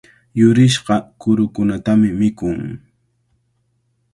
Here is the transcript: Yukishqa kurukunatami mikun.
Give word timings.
Yukishqa 0.39 0.95
kurukunatami 1.19 2.09
mikun. 2.19 2.59